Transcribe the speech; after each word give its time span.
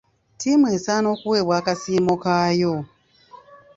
Ttiimu 0.33 0.65
esaana 0.75 1.07
okuweebwa 1.15 1.53
akasiimo 1.59 2.13
kayo. 2.23 2.73